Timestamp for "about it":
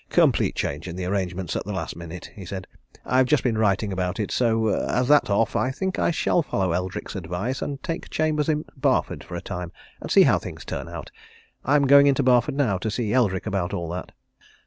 3.93-4.31